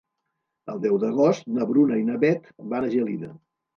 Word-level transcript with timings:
El 0.75 0.79
deu 0.85 0.95
d'agost 1.03 1.45
na 1.57 1.67
Bruna 1.73 1.99
i 2.05 2.07
na 2.07 2.17
Beth 2.25 2.51
van 2.73 2.89
a 2.89 2.91
Gelida. 2.95 3.35